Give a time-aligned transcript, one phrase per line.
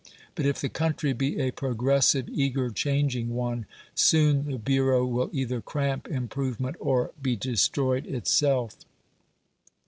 [0.33, 5.61] But if the country be a progressive, eager, changing one, soon the bureau will either
[5.61, 8.77] cramp improvement, or be destroyed itself.